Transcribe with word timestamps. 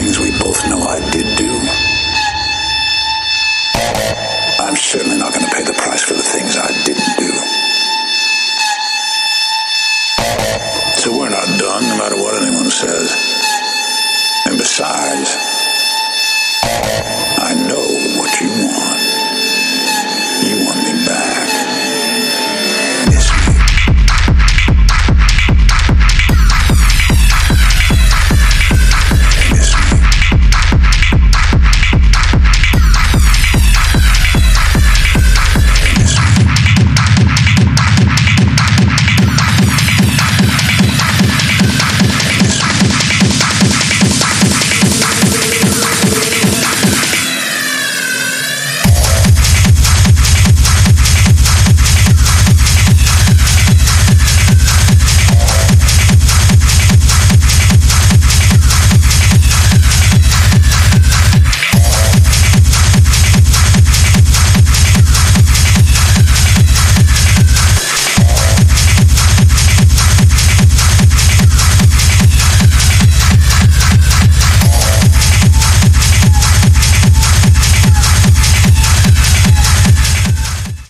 things 0.00 0.18
we 0.18 0.30
both 0.38 0.66
know 0.70 0.80
I 0.80 0.98
did 1.10 1.26
do. 1.36 1.52
I'm 4.64 4.76
certainly 4.76 5.18
not 5.18 5.34
going 5.34 5.44
to 5.44 5.52
pay 5.54 5.62
the 5.62 5.74
price 5.74 6.02
for 6.02 6.14
the 6.14 6.22
things 6.22 6.56
I 6.56 6.72
didn't 6.88 7.16
do. 7.18 7.32
So 11.02 11.18
we're 11.18 11.28
not 11.28 11.46
done, 11.58 11.82
no 11.82 11.98
matter 11.98 12.16
what 12.16 12.34
anyone 12.42 12.70
says. 12.70 13.39